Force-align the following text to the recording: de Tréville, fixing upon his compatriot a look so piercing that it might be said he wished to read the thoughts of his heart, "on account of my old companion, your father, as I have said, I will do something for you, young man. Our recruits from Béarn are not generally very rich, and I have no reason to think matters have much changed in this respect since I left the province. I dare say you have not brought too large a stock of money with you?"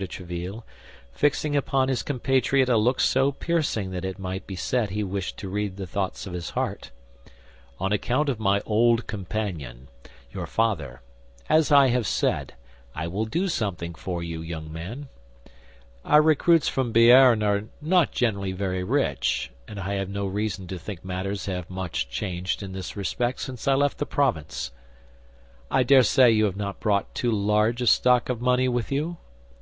de 0.00 0.08
Tréville, 0.08 0.62
fixing 1.12 1.54
upon 1.54 1.90
his 1.90 2.02
compatriot 2.02 2.70
a 2.70 2.78
look 2.78 3.00
so 3.00 3.30
piercing 3.30 3.90
that 3.90 4.02
it 4.02 4.18
might 4.18 4.46
be 4.46 4.56
said 4.56 4.88
he 4.88 5.04
wished 5.04 5.36
to 5.36 5.46
read 5.46 5.76
the 5.76 5.86
thoughts 5.86 6.26
of 6.26 6.32
his 6.32 6.48
heart, 6.56 6.90
"on 7.78 7.92
account 7.92 8.30
of 8.30 8.40
my 8.40 8.60
old 8.64 9.06
companion, 9.06 9.88
your 10.32 10.46
father, 10.46 11.02
as 11.50 11.70
I 11.70 11.88
have 11.88 12.06
said, 12.06 12.54
I 12.94 13.08
will 13.08 13.26
do 13.26 13.46
something 13.46 13.94
for 13.94 14.22
you, 14.22 14.40
young 14.40 14.72
man. 14.72 15.08
Our 16.02 16.22
recruits 16.22 16.66
from 16.66 16.94
Béarn 16.94 17.42
are 17.44 17.68
not 17.82 18.10
generally 18.10 18.52
very 18.52 18.82
rich, 18.82 19.50
and 19.68 19.78
I 19.78 19.96
have 19.96 20.08
no 20.08 20.24
reason 20.24 20.66
to 20.68 20.78
think 20.78 21.04
matters 21.04 21.44
have 21.44 21.68
much 21.68 22.08
changed 22.08 22.62
in 22.62 22.72
this 22.72 22.96
respect 22.96 23.38
since 23.40 23.68
I 23.68 23.74
left 23.74 23.98
the 23.98 24.06
province. 24.06 24.70
I 25.70 25.82
dare 25.82 26.04
say 26.04 26.30
you 26.30 26.46
have 26.46 26.56
not 26.56 26.80
brought 26.80 27.14
too 27.14 27.30
large 27.30 27.82
a 27.82 27.86
stock 27.86 28.30
of 28.30 28.40
money 28.40 28.66
with 28.66 28.90
you?" 28.90 29.18